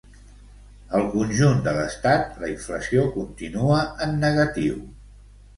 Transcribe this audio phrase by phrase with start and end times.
[0.99, 4.85] Al conjunt de l'Estat, la inflació continua en negatiu.